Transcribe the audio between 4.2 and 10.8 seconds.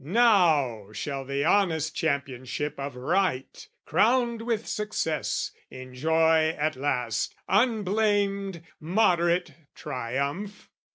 with success, enjoy at last, unblamed, Moderate triumph!